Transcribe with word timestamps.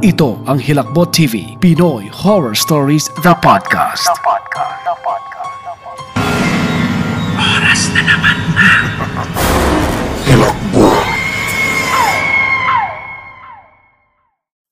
Ito 0.00 0.40
ang 0.48 0.56
Hilakbot 0.56 1.12
TV, 1.12 1.60
Pinoy 1.60 2.08
Horror 2.08 2.56
Stories, 2.56 3.12
The 3.20 3.36
Podcast. 3.36 4.08
Oras 7.36 7.82
na 7.92 8.02
naman 8.08 8.36
na. 8.56 8.68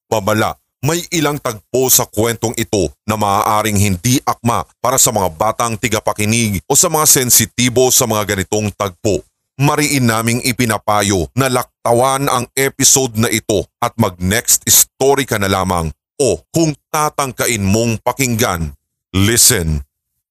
Babala, 0.09 0.57
may 0.81 1.05
ilang 1.13 1.37
tagpo 1.37 1.93
sa 1.93 2.09
kwentong 2.09 2.57
ito 2.57 2.89
na 3.05 3.21
maaaring 3.21 3.77
hindi 3.77 4.25
akma 4.25 4.65
para 4.81 4.97
sa 4.97 5.13
mga 5.13 5.29
batang 5.37 5.77
tigapakinig 5.77 6.65
o 6.65 6.73
sa 6.73 6.89
mga 6.89 7.05
sensitibo 7.05 7.93
sa 7.93 8.09
mga 8.09 8.33
ganitong 8.33 8.73
tagpo. 8.73 9.28
Mariin 9.59 10.07
naming 10.07 10.39
ipinapayo 10.47 11.35
na 11.35 11.51
laktawan 11.51 12.31
ang 12.31 12.47
episode 12.55 13.19
na 13.19 13.27
ito 13.27 13.67
at 13.83 13.91
mag 13.99 14.15
next 14.23 14.63
story 14.71 15.27
ka 15.27 15.35
na 15.35 15.51
lamang 15.51 15.91
o 16.15 16.39
kung 16.55 16.79
tatangkain 16.95 17.67
mong 17.67 17.99
pakinggan, 18.07 18.71
listen 19.11 19.83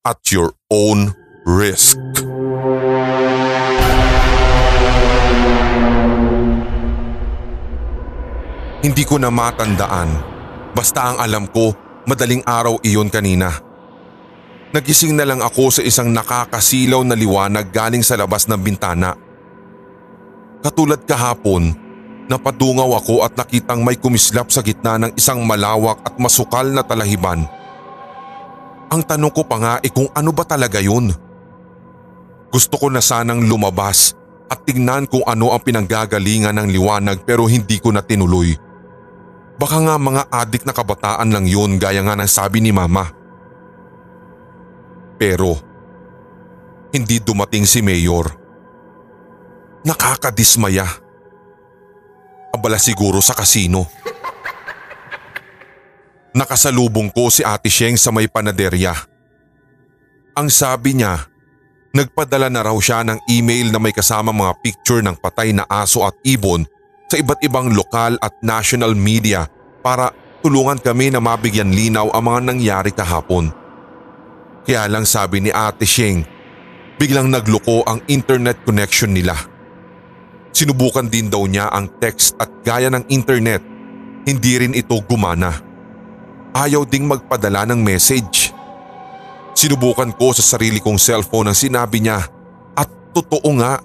at 0.07 0.15
your 0.31 0.55
own 0.71 1.11
risk. 1.43 1.99
Hindi 8.79 9.03
ko 9.03 9.19
na 9.19 9.27
matandaan. 9.27 10.07
Basta 10.71 11.03
ang 11.03 11.19
alam 11.19 11.51
ko, 11.51 11.75
madaling 12.07 12.47
araw 12.47 12.79
iyon 12.79 13.11
kanina. 13.11 13.51
Nagising 14.71 15.15
na 15.15 15.23
lang 15.23 15.39
ako 15.39 15.79
sa 15.79 15.81
isang 15.83 16.11
nakakasilaw 16.11 16.99
na 17.07 17.15
liwanag 17.15 17.71
galing 17.71 18.03
sa 18.03 18.19
labas 18.19 18.47
ng 18.51 18.59
bintana. 18.59 19.26
Katulad 20.67 20.99
kahapon, 21.07 21.71
napadungaw 22.27 22.99
ako 22.99 23.23
at 23.23 23.39
nakitang 23.39 23.87
may 23.87 23.95
kumislap 23.95 24.51
sa 24.51 24.59
gitna 24.59 24.99
ng 24.99 25.15
isang 25.15 25.39
malawak 25.47 26.03
at 26.03 26.19
masukal 26.19 26.67
na 26.67 26.83
talahiban. 26.83 27.47
Ang 28.91 28.99
tanong 28.99 29.31
ko 29.31 29.47
pa 29.47 29.63
nga 29.63 29.73
ay 29.79 29.87
kung 29.87 30.11
ano 30.11 30.35
ba 30.35 30.43
talaga 30.43 30.83
yun? 30.83 31.15
Gusto 32.51 32.75
ko 32.75 32.91
na 32.91 32.99
sanang 32.99 33.47
lumabas 33.47 34.11
at 34.51 34.59
tingnan 34.67 35.07
kung 35.07 35.23
ano 35.23 35.55
ang 35.55 35.63
pinanggagalingan 35.63 36.59
ng 36.59 36.67
liwanag 36.75 37.23
pero 37.23 37.47
hindi 37.47 37.79
ko 37.79 37.95
na 37.95 38.03
tinuloy. 38.03 38.51
Baka 39.55 39.87
nga 39.87 39.95
mga 39.95 40.27
adik 40.27 40.67
na 40.67 40.75
kabataan 40.75 41.31
lang 41.31 41.47
yun 41.47 41.79
gaya 41.79 42.03
nga 42.03 42.19
ng 42.19 42.27
sabi 42.27 42.59
ni 42.59 42.75
mama. 42.75 43.07
Pero, 45.15 45.55
hindi 46.91 47.23
dumating 47.23 47.63
si 47.63 47.79
Mayor. 47.79 48.46
Nakakadismaya. 49.85 50.87
Abala 52.53 52.81
siguro 52.81 53.21
sa 53.21 53.37
kasino. 53.37 53.85
Nakasalubong 56.37 57.09
ko 57.13 57.29
si 57.33 57.41
Ate 57.41 57.69
Sheng 57.69 57.97
sa 57.97 58.13
may 58.13 58.29
panaderya. 58.29 58.93
Ang 60.37 60.53
sabi 60.53 60.93
niya, 60.93 61.25
nagpadala 61.97 62.49
na 62.53 62.61
raw 62.61 62.77
siya 62.77 63.01
ng 63.01 63.25
email 63.25 63.73
na 63.73 63.81
may 63.81 63.89
kasama 63.89 64.29
mga 64.29 64.53
picture 64.61 65.01
ng 65.01 65.17
patay 65.17 65.49
na 65.49 65.65
aso 65.65 66.05
at 66.05 66.13
ibon 66.21 66.61
sa 67.09 67.17
iba't 67.17 67.41
ibang 67.41 67.73
lokal 67.73 68.21
at 68.21 68.37
national 68.45 68.93
media 68.93 69.49
para 69.81 70.13
tulungan 70.45 70.77
kami 70.77 71.09
na 71.09 71.17
mabigyan 71.17 71.73
linaw 71.73 72.13
ang 72.13 72.23
mga 72.29 72.41
nangyari 72.53 72.91
kahapon. 72.93 73.49
Kaya 74.67 74.85
lang 74.91 75.09
sabi 75.09 75.41
ni 75.41 75.49
Ate 75.49 75.89
Sheng, 75.89 76.21
biglang 77.01 77.33
nagluko 77.33 77.81
ang 77.87 78.03
internet 78.05 78.61
connection 78.61 79.15
nila. 79.15 79.33
Sinubukan 80.57 81.05
din 81.05 81.29
daw 81.29 81.45
niya 81.45 81.69
ang 81.69 81.85
text 82.01 82.33
at 82.41 82.49
gaya 82.65 82.89
ng 82.89 83.05
internet, 83.13 83.61
hindi 84.25 84.57
rin 84.57 84.73
ito 84.73 84.97
gumana. 85.05 85.53
Ayaw 86.49 86.81
ding 86.81 87.05
magpadala 87.05 87.69
ng 87.69 87.77
message. 87.77 88.49
Sinubukan 89.53 90.09
ko 90.17 90.33
sa 90.33 90.41
sarili 90.41 90.81
kong 90.81 90.97
cellphone 90.97 91.53
ang 91.53 91.57
sinabi 91.57 92.01
niya 92.01 92.25
at 92.73 92.89
totoo 93.13 93.53
nga. 93.61 93.77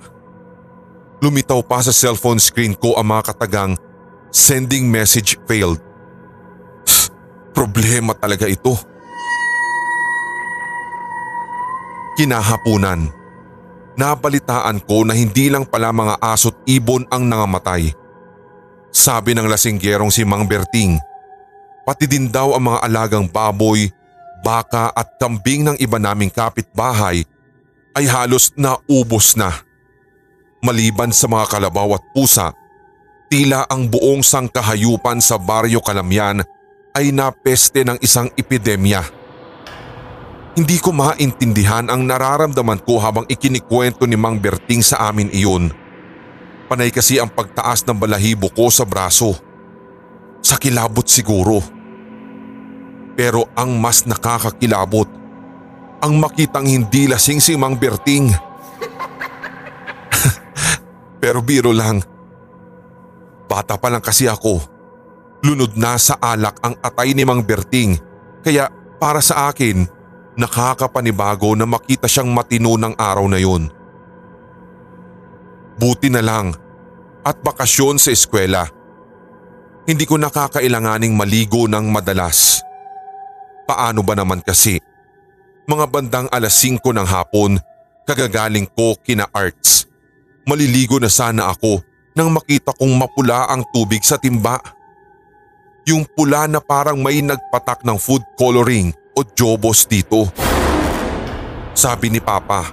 Lumitaw 1.21 1.61
pa 1.61 1.85
sa 1.85 1.93
cellphone 1.93 2.41
screen 2.41 2.73
ko 2.73 2.97
ang 2.97 3.13
mga 3.13 3.37
katagang 3.37 3.77
sending 4.33 4.89
message 4.89 5.37
failed. 5.45 5.77
Problema 7.53 8.17
talaga 8.17 8.49
ito. 8.49 8.73
Kinahapunan. 12.17 13.22
Nabalitaan 13.93 14.81
ko 14.85 15.05
na 15.05 15.13
hindi 15.13 15.53
lang 15.53 15.69
pala 15.69 15.93
mga 15.93 16.17
aso't 16.21 16.57
ibon 16.65 17.05
ang 17.13 17.29
nangamatay. 17.29 17.93
Sabi 18.93 19.37
ng 19.37 19.49
lasinggerong 19.49 20.13
si 20.13 20.25
Mang 20.25 20.49
Berting, 20.49 20.97
pati 21.85 22.09
din 22.09 22.29
daw 22.29 22.57
ang 22.57 22.73
mga 22.73 22.79
alagang 22.89 23.27
baboy, 23.29 23.89
baka 24.41 24.93
at 24.93 25.17
kambing 25.17 25.65
ng 25.65 25.77
iba 25.81 25.97
naming 26.01 26.33
kapitbahay 26.33 27.25
ay 27.93 28.05
halos 28.09 28.53
naubos 28.57 29.37
na. 29.37 29.53
Maliban 30.65 31.13
sa 31.13 31.29
mga 31.29 31.49
kalabaw 31.53 31.97
at 31.97 32.05
pusa, 32.17 32.53
tila 33.29 33.65
ang 33.69 33.89
buong 33.89 34.21
sangkahayupan 34.25 35.21
sa 35.21 35.37
baryo 35.37 35.81
Kalamyan 35.81 36.45
ay 36.93 37.13
napeste 37.13 37.85
ng 37.85 37.97
isang 38.05 38.29
epidemya. 38.37 39.22
Hindi 40.53 40.77
ko 40.77 40.93
maintindihan 40.93 41.89
ang 41.89 42.05
nararamdaman 42.05 42.85
ko 42.85 43.01
habang 43.01 43.25
ikinikwento 43.25 44.05
ni 44.05 44.21
Mang 44.21 44.37
Berting 44.37 44.85
sa 44.85 45.09
amin 45.09 45.33
iyon. 45.33 45.73
Panay 46.69 46.93
kasi 46.93 47.17
ang 47.17 47.33
pagtaas 47.33 47.89
ng 47.89 47.97
balahibo 47.97 48.53
ko 48.53 48.69
sa 48.69 48.85
braso. 48.85 49.33
Sa 50.45 50.61
kilabot 50.61 51.09
siguro. 51.09 51.65
Pero 53.17 53.49
ang 53.57 53.81
mas 53.81 54.05
nakakakilabot, 54.05 55.09
ang 56.05 56.21
makitang 56.21 56.69
hindi 56.69 57.09
lasing 57.09 57.41
si 57.41 57.57
Mang 57.57 57.81
Berting. 57.81 58.29
Pero 61.23 61.41
biro 61.41 61.73
lang, 61.73 62.05
bata 63.49 63.81
pa 63.81 63.89
lang 63.89 64.05
kasi 64.05 64.29
ako. 64.29 64.61
Lunod 65.49 65.81
na 65.81 65.97
sa 65.97 66.21
alak 66.21 66.61
ang 66.61 66.77
atay 66.85 67.17
ni 67.17 67.25
Mang 67.25 67.41
Berting 67.41 67.97
kaya 68.45 68.69
para 69.01 69.23
sa 69.23 69.49
akin, 69.49 70.02
nakakapanibago 70.37 71.53
na 71.53 71.69
makita 71.69 72.09
siyang 72.09 72.33
matino 72.33 72.77
ng 72.81 72.97
araw 72.97 73.27
na 73.29 73.39
yun. 73.41 73.69
Buti 75.77 76.09
na 76.13 76.23
lang 76.25 76.57
at 77.25 77.37
bakasyon 77.41 78.01
sa 78.01 78.13
eskwela. 78.13 78.69
Hindi 79.83 80.07
ko 80.07 80.15
nakakailanganing 80.17 81.13
maligo 81.13 81.67
ng 81.67 81.91
madalas. 81.91 82.63
Paano 83.67 84.01
ba 84.07 84.15
naman 84.15 84.39
kasi? 84.41 84.79
Mga 85.67 85.85
bandang 85.91 86.29
alas 86.31 86.55
5 86.59 86.83
ng 86.83 87.09
hapon, 87.09 87.59
kagagaling 88.07 88.67
ko 88.71 88.95
kina 89.03 89.27
arts. 89.31 89.87
Maliligo 90.47 90.99
na 90.99 91.11
sana 91.11 91.51
ako 91.51 91.83
nang 92.15 92.35
makita 92.35 92.75
kong 92.75 92.95
mapula 92.99 93.47
ang 93.51 93.63
tubig 93.71 94.03
sa 94.03 94.19
timba. 94.19 94.59
Yung 95.87 96.07
pula 96.07 96.47
na 96.47 96.63
parang 96.63 96.99
may 96.99 97.23
nagpatak 97.23 97.83
ng 97.83 97.99
food 97.99 98.23
coloring 98.39 98.95
o 99.13 99.21
jobos 99.25 99.85
dito. 99.85 100.29
Sabi 101.73 102.13
ni 102.13 102.21
Papa 102.21 102.69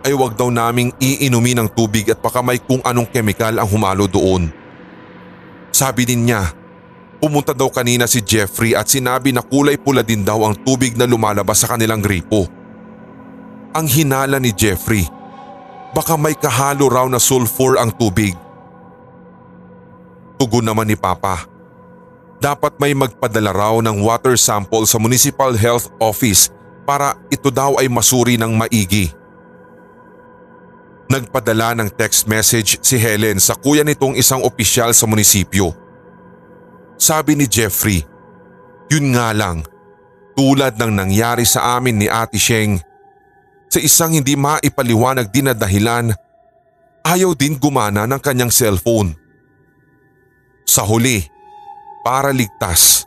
ay 0.00 0.16
wag 0.16 0.34
daw 0.34 0.48
naming 0.48 0.90
iinumin 0.96 1.60
ng 1.60 1.68
tubig 1.70 2.08
at 2.08 2.18
baka 2.18 2.40
may 2.40 2.58
kung 2.58 2.80
anong 2.82 3.08
kemikal 3.10 3.52
ang 3.52 3.68
humalo 3.68 4.08
doon. 4.08 4.48
Sabi 5.70 6.08
din 6.08 6.26
niya, 6.26 6.50
pumunta 7.20 7.52
daw 7.52 7.68
kanina 7.70 8.08
si 8.08 8.24
Jeffrey 8.24 8.74
at 8.74 8.88
sinabi 8.88 9.30
na 9.30 9.44
kulay 9.44 9.76
pula 9.76 10.02
din 10.02 10.24
daw 10.24 10.42
ang 10.42 10.56
tubig 10.66 10.96
na 10.96 11.06
lumalabas 11.06 11.62
sa 11.62 11.70
kanilang 11.70 12.02
gripo. 12.02 12.48
Ang 13.70 13.86
hinala 13.86 14.42
ni 14.42 14.50
Jeffrey, 14.50 15.06
baka 15.94 16.18
may 16.18 16.34
kahalo 16.34 16.90
raw 16.90 17.06
na 17.06 17.22
sulfur 17.22 17.78
ang 17.78 17.94
tubig. 17.94 18.34
Tugon 20.40 20.64
naman 20.66 20.90
ni 20.90 20.98
Papa, 20.98 21.46
dapat 22.40 22.72
may 22.80 22.96
magpadala 22.96 23.52
raw 23.52 23.76
ng 23.84 24.00
water 24.00 24.34
sample 24.34 24.88
sa 24.88 24.96
Municipal 24.96 25.52
Health 25.52 25.92
Office 26.00 26.48
para 26.88 27.14
ito 27.28 27.52
daw 27.52 27.76
ay 27.76 27.86
masuri 27.86 28.40
ng 28.40 28.56
maigi. 28.56 29.12
Nagpadala 31.12 31.76
ng 31.76 31.88
text 31.92 32.24
message 32.24 32.80
si 32.80 32.96
Helen 32.96 33.36
sa 33.36 33.52
kuya 33.52 33.84
nitong 33.84 34.16
isang 34.16 34.40
opisyal 34.40 34.96
sa 34.96 35.04
munisipyo. 35.04 35.76
Sabi 36.96 37.36
ni 37.36 37.44
Jeffrey, 37.44 38.00
yun 38.88 39.12
nga 39.12 39.36
lang, 39.36 39.60
tulad 40.32 40.80
ng 40.80 40.92
nangyari 40.96 41.44
sa 41.44 41.76
amin 41.76 42.00
ni 42.00 42.06
Ate 42.08 42.40
Sheng, 42.40 42.80
sa 43.70 43.78
isang 43.78 44.16
hindi 44.16 44.34
maipaliwanag 44.34 45.30
din 45.30 45.46
na 45.46 45.54
dahilan, 45.54 46.10
ayaw 47.04 47.36
din 47.36 47.54
gumana 47.54 48.08
ng 48.08 48.18
kanyang 48.18 48.50
cellphone. 48.50 49.14
Sa 50.66 50.82
huli, 50.86 51.26
para 52.00 52.32
ligtas, 52.32 53.04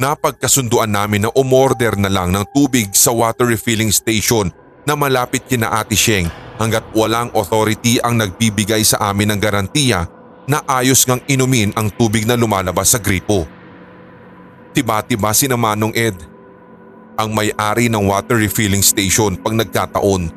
napagkasunduan 0.00 0.88
namin 0.88 1.28
na 1.28 1.30
umorder 1.36 1.94
na 2.00 2.08
lang 2.08 2.32
ng 2.32 2.44
tubig 2.52 2.88
sa 2.96 3.12
water 3.12 3.44
refilling 3.44 3.92
station 3.92 4.48
na 4.88 4.96
malapit 4.96 5.44
kina 5.46 5.70
Ate 5.70 5.94
Sheng 5.94 6.26
hanggat 6.56 6.82
walang 6.96 7.30
authority 7.36 8.00
ang 8.02 8.18
nagbibigay 8.18 8.82
sa 8.82 9.12
amin 9.12 9.36
ng 9.36 9.40
garantiya 9.40 10.08
na 10.48 10.64
ayos 10.66 11.06
ngang 11.06 11.22
inumin 11.30 11.70
ang 11.78 11.92
tubig 11.94 12.26
na 12.26 12.34
lumalabas 12.34 12.96
sa 12.96 12.98
gripo. 12.98 13.46
Tiba-tiba 14.72 15.30
si 15.36 15.46
Manong 15.52 15.92
Ed, 15.92 16.16
ang 17.14 17.30
may-ari 17.30 17.92
ng 17.92 18.08
water 18.08 18.40
refilling 18.40 18.82
station 18.82 19.36
pag 19.36 19.52
nagkataon. 19.52 20.32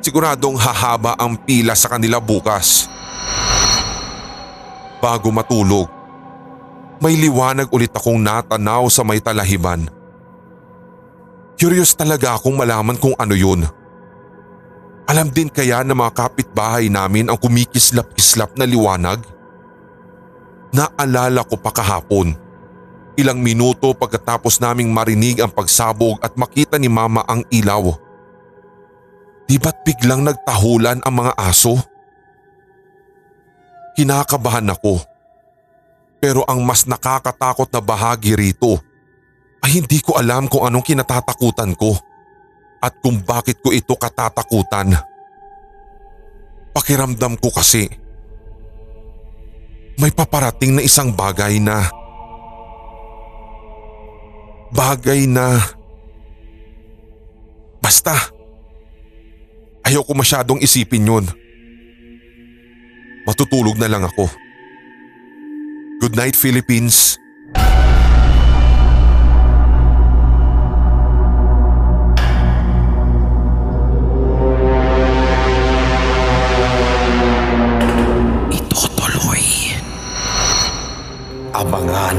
Siguradong 0.00 0.56
hahaba 0.56 1.18
ang 1.20 1.36
pila 1.36 1.76
sa 1.76 1.92
kanila 1.92 2.22
bukas. 2.22 2.88
Bago 5.02 5.28
matulog, 5.28 5.99
may 7.00 7.16
liwanag 7.16 7.72
ulit 7.72 7.90
akong 7.96 8.20
natanaw 8.20 8.86
sa 8.92 9.02
may 9.02 9.18
talahiban. 9.18 9.88
Curious 11.56 11.96
talaga 11.96 12.36
akong 12.36 12.56
malaman 12.56 12.96
kung 12.96 13.16
ano 13.16 13.34
yun. 13.36 13.64
Alam 15.08 15.28
din 15.32 15.50
kaya 15.50 15.82
ng 15.82 15.96
mga 15.96 16.12
kapitbahay 16.14 16.86
namin 16.86 17.28
ang 17.28 17.36
kumikislap-kislap 17.40 18.54
na 18.54 18.64
liwanag? 18.68 19.20
Naalala 20.70 21.42
ko 21.42 21.58
pa 21.58 21.74
kahapon 21.74 22.50
Ilang 23.20 23.44
minuto 23.44 23.92
pagkatapos 23.92 24.64
naming 24.64 24.88
marinig 24.88 25.44
ang 25.44 25.52
pagsabog 25.52 26.16
at 26.24 26.32
makita 26.40 26.80
ni 26.80 26.88
mama 26.88 27.20
ang 27.28 27.44
ilaw. 27.52 27.92
Di 29.44 29.60
ba't 29.60 29.84
biglang 29.84 30.24
nagtahulan 30.24 31.04
ang 31.04 31.14
mga 31.20 31.36
aso? 31.36 31.76
Kinakabahan 33.92 34.72
ako. 34.72 35.04
Pero 36.20 36.44
ang 36.44 36.60
mas 36.60 36.84
nakakatakot 36.84 37.72
na 37.72 37.80
bahagi 37.80 38.36
rito 38.36 38.76
ay 39.64 39.80
hindi 39.80 40.04
ko 40.04 40.20
alam 40.20 40.46
kung 40.46 40.68
anong 40.68 40.84
kinatatakutan 40.84 41.72
ko 41.76 41.96
at 42.80 42.96
kung 43.00 43.20
bakit 43.24 43.60
ko 43.64 43.72
ito 43.72 43.96
katatakutan. 43.96 44.96
Pakiramdam 46.76 47.40
ko 47.40 47.48
kasi 47.52 47.88
may 50.00 50.12
paparating 50.12 50.76
na 50.76 50.82
isang 50.84 51.12
bagay 51.12 51.60
na 51.60 52.00
bagay 54.70 55.26
na… 55.26 55.58
Basta, 57.82 58.14
ayaw 59.82 60.06
ko 60.06 60.12
masyadong 60.14 60.62
isipin 60.62 61.10
yun. 61.10 61.26
Matutulog 63.26 63.76
na 63.76 63.90
lang 63.90 64.06
ako. 64.06 64.30
Good 66.10 66.18
night 66.18 66.34
Philippines. 66.34 67.22
Itutuloy. 78.50 79.78
Abangan. 81.54 82.18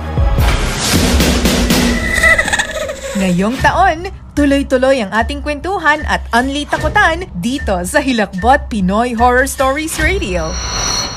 Ngayong 3.21 3.53
taon, 3.61 4.09
tuloy-tuloy 4.33 4.97
ang 4.97 5.13
ating 5.13 5.45
kwentuhan 5.45 6.01
at 6.09 6.25
unli 6.33 6.65
takutan 6.65 7.29
dito 7.37 7.77
sa 7.85 8.01
Hilakbot 8.01 8.65
Pinoy 8.65 9.13
Horror 9.13 9.45
Stories 9.45 9.93
Radio. 10.01 10.49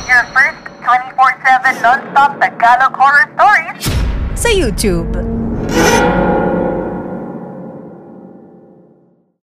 Your 0.04 0.28
first 0.36 0.68
24-7 0.84 1.80
non-stop 1.80 2.36
Tagalog 2.36 2.92
horror 2.92 3.24
stories 3.32 3.88
Sa 4.36 4.52
YouTube. 4.52 5.33